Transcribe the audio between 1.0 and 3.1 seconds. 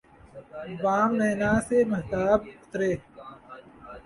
مینا سے ماہتاب اترے